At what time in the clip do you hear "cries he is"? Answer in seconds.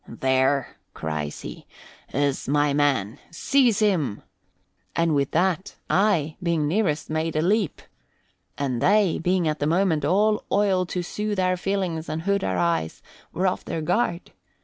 0.95-2.47